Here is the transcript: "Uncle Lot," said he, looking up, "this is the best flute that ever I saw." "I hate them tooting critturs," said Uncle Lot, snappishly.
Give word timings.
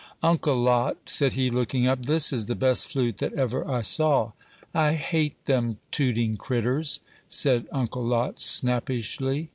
"Uncle 0.23 0.59
Lot," 0.59 0.97
said 1.05 1.33
he, 1.33 1.51
looking 1.51 1.85
up, 1.85 2.07
"this 2.07 2.33
is 2.33 2.47
the 2.47 2.55
best 2.55 2.87
flute 2.87 3.17
that 3.17 3.33
ever 3.33 3.67
I 3.69 3.83
saw." 3.83 4.31
"I 4.73 4.93
hate 4.93 5.45
them 5.45 5.77
tooting 5.91 6.37
critturs," 6.37 7.01
said 7.29 7.67
Uncle 7.71 8.03
Lot, 8.03 8.39
snappishly. 8.39 9.49